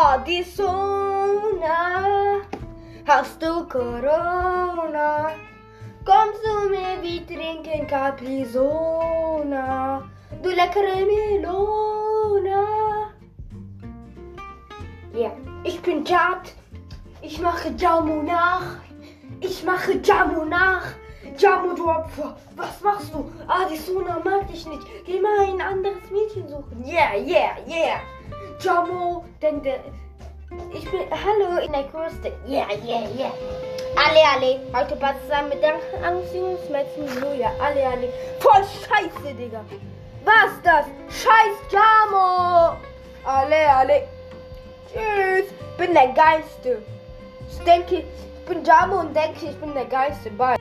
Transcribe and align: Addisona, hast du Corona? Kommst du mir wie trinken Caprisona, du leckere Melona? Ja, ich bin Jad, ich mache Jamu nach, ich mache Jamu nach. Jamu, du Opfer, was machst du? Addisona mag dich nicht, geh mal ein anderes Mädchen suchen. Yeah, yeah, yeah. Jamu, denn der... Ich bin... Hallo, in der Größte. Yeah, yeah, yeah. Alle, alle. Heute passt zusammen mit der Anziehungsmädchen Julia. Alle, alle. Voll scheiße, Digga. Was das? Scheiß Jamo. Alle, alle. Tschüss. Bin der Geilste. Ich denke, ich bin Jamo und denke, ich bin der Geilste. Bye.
Addisona, 0.00 1.80
hast 3.04 3.42
du 3.42 3.66
Corona? 3.66 5.32
Kommst 6.04 6.40
du 6.44 6.70
mir 6.70 7.02
wie 7.02 7.26
trinken 7.26 7.84
Caprisona, 7.88 9.64
du 10.40 10.50
leckere 10.50 11.04
Melona? 11.04 12.64
Ja, 15.14 15.32
ich 15.64 15.82
bin 15.82 16.04
Jad, 16.04 16.54
ich 17.20 17.40
mache 17.40 17.70
Jamu 17.76 18.22
nach, 18.22 18.76
ich 19.40 19.64
mache 19.64 19.94
Jamu 19.94 20.44
nach. 20.44 20.86
Jamu, 21.36 21.74
du 21.74 21.90
Opfer, 21.90 22.36
was 22.54 22.80
machst 22.82 23.12
du? 23.12 23.28
Addisona 23.48 24.20
mag 24.24 24.46
dich 24.46 24.64
nicht, 24.64 24.86
geh 25.04 25.18
mal 25.20 25.40
ein 25.40 25.60
anderes 25.60 26.08
Mädchen 26.12 26.48
suchen. 26.48 26.84
Yeah, 26.84 27.16
yeah, 27.16 27.56
yeah. 27.66 28.00
Jamu, 28.60 29.22
denn 29.40 29.62
der... 29.62 29.78
Ich 30.72 30.90
bin... 30.90 31.00
Hallo, 31.10 31.58
in 31.64 31.72
der 31.72 31.84
Größte. 31.84 32.32
Yeah, 32.48 32.66
yeah, 32.84 33.08
yeah. 33.16 33.32
Alle, 33.96 34.20
alle. 34.34 34.60
Heute 34.74 34.96
passt 34.96 35.22
zusammen 35.22 35.50
mit 35.50 35.62
der 35.62 35.74
Anziehungsmädchen 36.02 37.06
Julia. 37.06 37.52
Alle, 37.60 37.86
alle. 37.86 38.12
Voll 38.40 38.64
scheiße, 38.64 39.34
Digga. 39.34 39.64
Was 40.24 40.50
das? 40.64 40.86
Scheiß 41.08 41.56
Jamo. 41.70 42.76
Alle, 43.24 43.68
alle. 43.68 44.08
Tschüss. 44.90 45.52
Bin 45.76 45.94
der 45.94 46.08
Geilste. 46.08 46.82
Ich 47.50 47.58
denke, 47.64 47.96
ich 47.98 48.44
bin 48.46 48.64
Jamo 48.64 49.00
und 49.00 49.14
denke, 49.14 49.46
ich 49.46 49.56
bin 49.60 49.72
der 49.74 49.84
Geilste. 49.84 50.30
Bye. 50.30 50.56